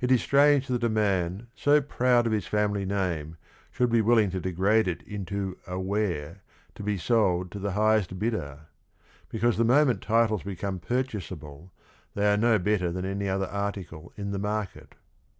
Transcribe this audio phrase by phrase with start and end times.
[0.00, 3.36] It is strange that a man so proud of his family name
[3.72, 6.42] should be willing to degrade it into a ware
[6.76, 8.68] to be sold to the highest bidder;
[9.28, 11.72] because the moment titles be come purchasable,
[12.14, 14.94] they are no better than any other article in the market.